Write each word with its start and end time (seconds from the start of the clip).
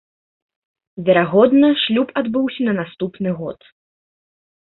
Верагодна, 1.09 1.69
шлюб 1.83 2.09
адбыўся 2.21 2.61
на 2.71 2.75
наступны 2.79 3.29
год. 3.43 3.59